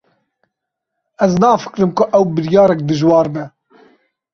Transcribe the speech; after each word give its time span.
Ez 1.25 1.31
nafikirim 1.41 1.91
ku 1.97 2.03
ew 2.17 2.23
biryarek 2.33 2.79
dijwar 2.87 3.27
be. 3.33 3.43